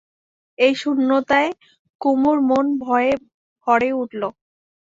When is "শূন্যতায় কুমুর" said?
0.75-2.37